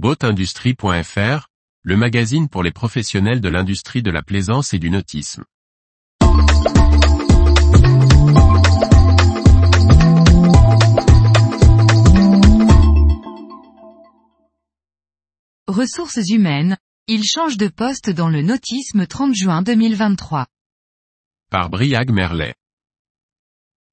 [0.00, 1.48] Boatindustrie.fr,
[1.82, 5.44] le magazine pour les professionnels de l'industrie de la plaisance et du nautisme.
[15.66, 16.76] Ressources humaines,
[17.08, 20.46] il change de poste dans le nautisme 30 juin 2023.
[21.50, 22.54] Par Briag Merlet.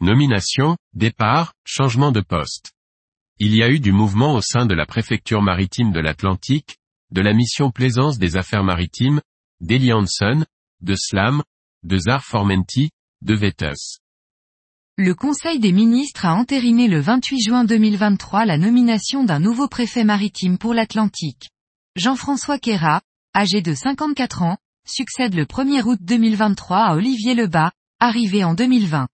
[0.02, 2.75] Nomination, départ, changement de poste.
[3.38, 6.78] Il y a eu du mouvement au sein de la préfecture maritime de l'Atlantique,
[7.12, 9.20] de la mission Plaisance des affaires maritimes,
[9.60, 10.46] d'Eli Hansen,
[10.80, 11.44] de Slam,
[11.84, 12.92] de Zar Formenti,
[13.22, 14.00] de Vetus.
[14.98, 20.06] Le Conseil des ministres a entériné le 28 juin 2023 la nomination d'un nouveau préfet
[20.06, 21.50] maritime pour l'Atlantique.
[21.98, 23.02] Jean-François Quéra,
[23.36, 24.58] âgé de 54 ans,
[24.88, 29.10] succède le 1er août 2023 à Olivier Lebas, arrivé en 2020.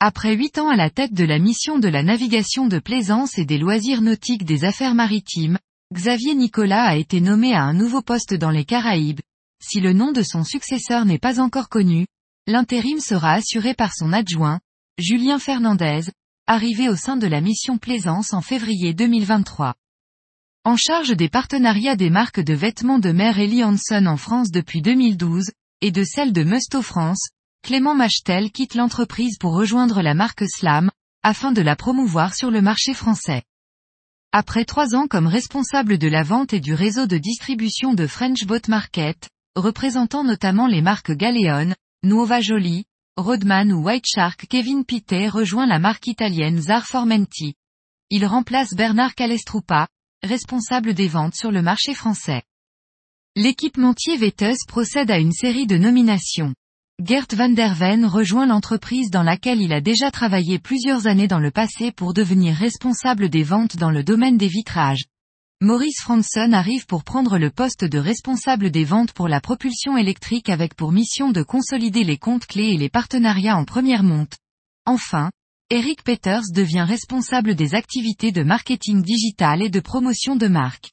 [0.00, 3.44] Après huit ans à la tête de la mission de la navigation de plaisance et
[3.44, 5.58] des loisirs nautiques des affaires maritimes,
[5.94, 9.20] Xavier Nicolas a été nommé à un nouveau poste dans les Caraïbes.
[9.62, 12.06] Si le nom de son successeur n'est pas encore connu,
[12.46, 14.60] l'intérim sera assuré par son adjoint,
[14.98, 16.10] Julien Fernandez,
[16.46, 19.74] arrivé au sein de la mission Plaisance en février 2023.
[20.64, 24.82] En charge des partenariats des marques de vêtements de mer Ellie Hanson en France depuis
[24.82, 27.28] 2012, et de celle de Musto France,
[27.64, 30.90] Clément Machtel quitte l'entreprise pour rejoindre la marque Slam,
[31.22, 33.42] afin de la promouvoir sur le marché français.
[34.32, 38.44] Après trois ans comme responsable de la vente et du réseau de distribution de French
[38.44, 42.84] Boat Market, représentant notamment les marques Galeon, Nuova Jolie,
[43.16, 47.54] Rodman ou White Shark Kevin Pittet rejoint la marque italienne Zar Formenti.
[48.10, 49.88] Il remplace Bernard Calestrupa,
[50.22, 52.42] responsable des ventes sur le marché français.
[53.36, 56.54] L'équipementier Vetus procède à une série de nominations.
[57.02, 61.40] Gert van der Ven rejoint l'entreprise dans laquelle il a déjà travaillé plusieurs années dans
[61.40, 65.06] le passé pour devenir responsable des ventes dans le domaine des vitrages.
[65.60, 70.48] Maurice Franson arrive pour prendre le poste de responsable des ventes pour la propulsion électrique
[70.48, 74.36] avec pour mission de consolider les comptes clés et les partenariats en première monte.
[74.86, 75.32] Enfin,
[75.70, 80.92] Eric Peters devient responsable des activités de marketing digital et de promotion de marque.